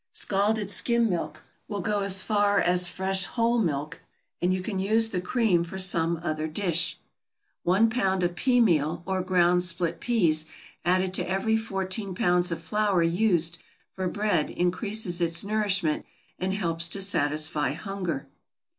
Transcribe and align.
Scalded 0.11 0.71
skim 0.71 1.11
milk 1.11 1.43
will 1.67 1.81
go 1.81 1.99
as 1.99 2.23
far 2.23 2.59
as 2.59 2.87
fresh 2.87 3.25
whole 3.25 3.59
milk, 3.59 4.01
and 4.41 4.51
you 4.51 4.59
can 4.63 4.79
use 4.79 5.11
the 5.11 5.21
cream 5.21 5.63
for 5.63 5.77
some 5.77 6.19
other 6.23 6.47
dish. 6.47 6.97
One 7.61 7.87
pound 7.87 8.23
of 8.23 8.33
pea 8.33 8.59
meal, 8.61 9.03
or 9.05 9.21
ground 9.21 9.63
split 9.63 9.99
peas, 9.99 10.47
added 10.83 11.13
to 11.13 11.29
every 11.29 11.55
fourteen 11.55 12.15
pounds 12.15 12.51
of 12.51 12.63
flour 12.63 13.03
used 13.03 13.59
for 13.91 14.07
bread 14.07 14.49
increases 14.49 15.21
its 15.21 15.43
nourishment, 15.43 16.03
and 16.39 16.55
helps 16.55 16.87
to 16.87 16.99
satisfy 16.99 17.73
hunger. 17.73 18.25